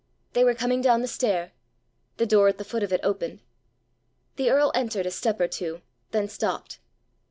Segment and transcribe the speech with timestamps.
[0.33, 1.51] They were coming down the stair.
[2.17, 3.43] The door at the foot of it opened.
[4.35, 6.79] The earl entered a step or two, then stopped.